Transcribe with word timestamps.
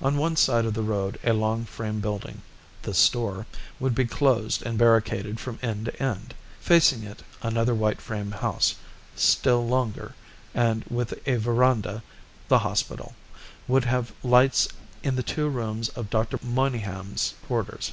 On 0.00 0.16
one 0.16 0.36
side 0.36 0.64
of 0.64 0.72
the 0.72 0.80
road 0.80 1.18
a 1.22 1.34
long 1.34 1.66
frame 1.66 2.00
building 2.00 2.40
the 2.80 2.94
store 2.94 3.44
would 3.78 3.94
be 3.94 4.06
closed 4.06 4.62
and 4.62 4.78
barricaded 4.78 5.38
from 5.38 5.58
end 5.60 5.84
to 5.84 6.02
end; 6.02 6.32
facing 6.60 7.02
it 7.02 7.22
another 7.42 7.74
white 7.74 8.00
frame 8.00 8.30
house, 8.30 8.76
still 9.16 9.68
longer, 9.68 10.14
and 10.54 10.82
with 10.84 11.12
a 11.28 11.36
verandah 11.36 12.02
the 12.48 12.60
hospital 12.60 13.14
would 13.68 13.84
have 13.84 14.14
lights 14.24 14.66
in 15.02 15.14
the 15.16 15.22
two 15.22 15.44
windows 15.50 15.90
of 15.90 16.08
Dr. 16.08 16.38
Monygham's 16.42 17.34
quarters. 17.46 17.92